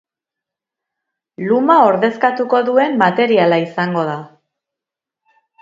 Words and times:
Luma 1.49 1.75
ordezkatuko 1.89 2.63
duen 2.71 2.97
materiala 3.05 3.63
izango 3.67 4.11
da. 4.13 4.17